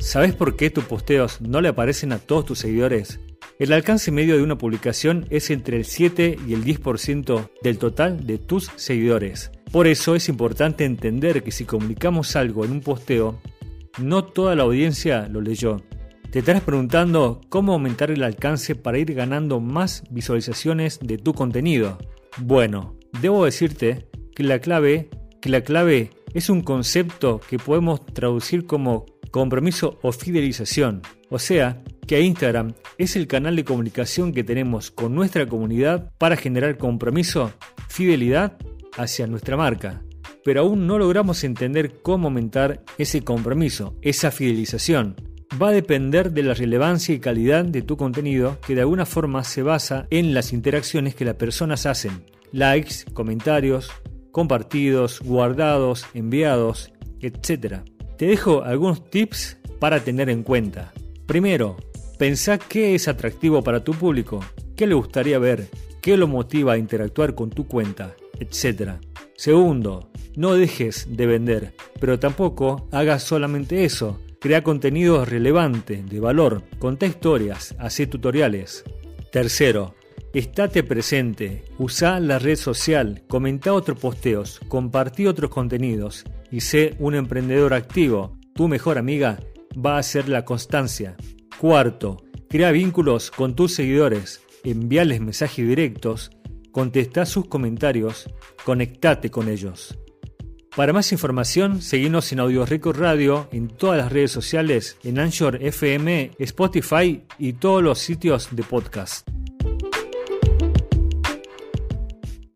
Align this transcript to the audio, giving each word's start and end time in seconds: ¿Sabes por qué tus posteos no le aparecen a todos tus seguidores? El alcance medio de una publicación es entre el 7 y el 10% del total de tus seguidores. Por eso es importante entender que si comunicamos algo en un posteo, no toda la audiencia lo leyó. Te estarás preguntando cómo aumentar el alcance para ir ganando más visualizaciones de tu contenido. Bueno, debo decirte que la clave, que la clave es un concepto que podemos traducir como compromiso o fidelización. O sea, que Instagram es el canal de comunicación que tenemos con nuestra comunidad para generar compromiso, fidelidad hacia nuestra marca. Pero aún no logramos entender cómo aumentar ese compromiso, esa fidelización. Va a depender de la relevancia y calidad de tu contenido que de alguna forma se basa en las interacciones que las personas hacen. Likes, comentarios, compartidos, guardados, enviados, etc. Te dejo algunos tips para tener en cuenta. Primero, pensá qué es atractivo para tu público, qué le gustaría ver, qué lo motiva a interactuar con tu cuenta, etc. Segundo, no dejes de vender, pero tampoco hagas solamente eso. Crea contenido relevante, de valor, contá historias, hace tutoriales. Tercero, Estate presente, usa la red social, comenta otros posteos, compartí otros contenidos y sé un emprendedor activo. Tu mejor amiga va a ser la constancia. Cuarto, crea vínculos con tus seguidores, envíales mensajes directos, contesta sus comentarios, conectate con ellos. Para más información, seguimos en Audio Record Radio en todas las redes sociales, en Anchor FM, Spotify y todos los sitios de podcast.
¿Sabes 0.00 0.34
por 0.34 0.54
qué 0.54 0.70
tus 0.70 0.84
posteos 0.84 1.40
no 1.40 1.60
le 1.60 1.68
aparecen 1.68 2.12
a 2.12 2.18
todos 2.18 2.46
tus 2.46 2.60
seguidores? 2.60 3.20
El 3.58 3.72
alcance 3.72 4.12
medio 4.12 4.36
de 4.36 4.42
una 4.42 4.56
publicación 4.56 5.26
es 5.28 5.50
entre 5.50 5.76
el 5.76 5.84
7 5.84 6.38
y 6.46 6.54
el 6.54 6.64
10% 6.64 7.50
del 7.62 7.78
total 7.78 8.24
de 8.24 8.38
tus 8.38 8.70
seguidores. 8.76 9.50
Por 9.72 9.88
eso 9.88 10.14
es 10.14 10.28
importante 10.28 10.84
entender 10.84 11.42
que 11.42 11.50
si 11.50 11.64
comunicamos 11.64 12.36
algo 12.36 12.64
en 12.64 12.70
un 12.70 12.80
posteo, 12.80 13.40
no 13.98 14.24
toda 14.24 14.54
la 14.54 14.62
audiencia 14.62 15.28
lo 15.28 15.40
leyó. 15.40 15.82
Te 16.30 16.38
estarás 16.38 16.62
preguntando 16.62 17.40
cómo 17.48 17.72
aumentar 17.72 18.12
el 18.12 18.22
alcance 18.22 18.76
para 18.76 18.98
ir 18.98 19.12
ganando 19.14 19.58
más 19.58 20.04
visualizaciones 20.10 21.00
de 21.02 21.18
tu 21.18 21.34
contenido. 21.34 21.98
Bueno, 22.38 22.96
debo 23.20 23.44
decirte 23.44 24.06
que 24.36 24.44
la 24.44 24.60
clave, 24.60 25.10
que 25.42 25.48
la 25.48 25.62
clave 25.62 26.10
es 26.34 26.50
un 26.50 26.62
concepto 26.62 27.40
que 27.48 27.58
podemos 27.58 28.06
traducir 28.06 28.64
como 28.64 29.06
compromiso 29.30 29.98
o 30.02 30.12
fidelización. 30.12 31.02
O 31.30 31.38
sea, 31.38 31.82
que 32.06 32.20
Instagram 32.22 32.72
es 32.96 33.16
el 33.16 33.26
canal 33.26 33.54
de 33.54 33.64
comunicación 33.64 34.32
que 34.32 34.44
tenemos 34.44 34.90
con 34.90 35.14
nuestra 35.14 35.46
comunidad 35.46 36.10
para 36.18 36.36
generar 36.36 36.78
compromiso, 36.78 37.52
fidelidad 37.88 38.56
hacia 38.96 39.26
nuestra 39.26 39.56
marca. 39.56 40.02
Pero 40.44 40.62
aún 40.62 40.86
no 40.86 40.98
logramos 40.98 41.44
entender 41.44 42.00
cómo 42.02 42.28
aumentar 42.28 42.82
ese 42.96 43.22
compromiso, 43.22 43.94
esa 44.00 44.30
fidelización. 44.30 45.16
Va 45.60 45.68
a 45.68 45.72
depender 45.72 46.32
de 46.32 46.42
la 46.42 46.54
relevancia 46.54 47.14
y 47.14 47.20
calidad 47.20 47.64
de 47.64 47.82
tu 47.82 47.96
contenido 47.96 48.58
que 48.66 48.74
de 48.74 48.82
alguna 48.82 49.06
forma 49.06 49.44
se 49.44 49.62
basa 49.62 50.06
en 50.10 50.34
las 50.34 50.52
interacciones 50.52 51.14
que 51.14 51.24
las 51.24 51.34
personas 51.34 51.86
hacen. 51.86 52.24
Likes, 52.52 53.04
comentarios, 53.12 53.90
compartidos, 54.30 55.20
guardados, 55.20 56.06
enviados, 56.14 56.92
etc. 57.20 57.82
Te 58.18 58.26
dejo 58.26 58.64
algunos 58.64 59.08
tips 59.10 59.58
para 59.78 60.00
tener 60.00 60.28
en 60.28 60.42
cuenta. 60.42 60.92
Primero, 61.26 61.76
pensá 62.18 62.58
qué 62.58 62.96
es 62.96 63.06
atractivo 63.06 63.62
para 63.62 63.84
tu 63.84 63.92
público, 63.94 64.44
qué 64.74 64.88
le 64.88 64.94
gustaría 64.94 65.38
ver, 65.38 65.68
qué 66.02 66.16
lo 66.16 66.26
motiva 66.26 66.72
a 66.72 66.78
interactuar 66.78 67.36
con 67.36 67.50
tu 67.50 67.68
cuenta, 67.68 68.16
etc. 68.40 68.94
Segundo, 69.36 70.10
no 70.34 70.54
dejes 70.54 71.06
de 71.16 71.26
vender, 71.26 71.74
pero 72.00 72.18
tampoco 72.18 72.88
hagas 72.90 73.22
solamente 73.22 73.84
eso. 73.84 74.18
Crea 74.40 74.64
contenido 74.64 75.24
relevante, 75.24 76.02
de 76.02 76.18
valor, 76.18 76.64
contá 76.80 77.06
historias, 77.06 77.76
hace 77.78 78.08
tutoriales. 78.08 78.82
Tercero, 79.30 79.94
Estate 80.34 80.82
presente, 80.82 81.64
usa 81.78 82.20
la 82.20 82.38
red 82.38 82.56
social, 82.56 83.22
comenta 83.28 83.72
otros 83.72 83.98
posteos, 83.98 84.60
compartí 84.68 85.26
otros 85.26 85.50
contenidos 85.50 86.24
y 86.50 86.60
sé 86.60 86.94
un 86.98 87.14
emprendedor 87.14 87.72
activo. 87.72 88.36
Tu 88.54 88.68
mejor 88.68 88.98
amiga 88.98 89.40
va 89.74 89.96
a 89.96 90.02
ser 90.02 90.28
la 90.28 90.44
constancia. 90.44 91.16
Cuarto, 91.58 92.22
crea 92.50 92.72
vínculos 92.72 93.30
con 93.30 93.56
tus 93.56 93.74
seguidores, 93.74 94.42
envíales 94.64 95.22
mensajes 95.22 95.66
directos, 95.66 96.30
contesta 96.72 97.24
sus 97.24 97.46
comentarios, 97.46 98.28
conectate 98.64 99.30
con 99.30 99.48
ellos. 99.48 99.98
Para 100.76 100.92
más 100.92 101.10
información, 101.10 101.80
seguimos 101.80 102.30
en 102.32 102.40
Audio 102.40 102.66
Record 102.66 103.00
Radio 103.00 103.48
en 103.50 103.68
todas 103.68 103.96
las 103.96 104.12
redes 104.12 104.30
sociales, 104.30 104.98
en 105.02 105.18
Anchor 105.18 105.56
FM, 105.62 106.32
Spotify 106.38 107.24
y 107.38 107.54
todos 107.54 107.82
los 107.82 107.98
sitios 107.98 108.48
de 108.52 108.62
podcast. 108.62 109.26